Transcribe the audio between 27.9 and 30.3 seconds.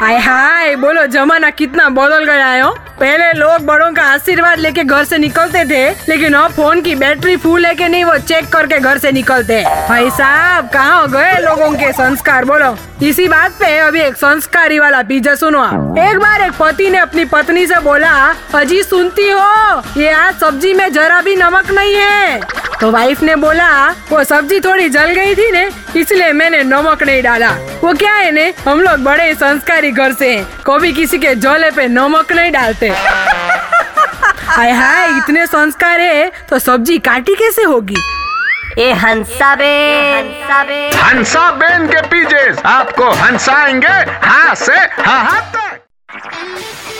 क्या है ने हम लोग बड़े संस्कारी घर से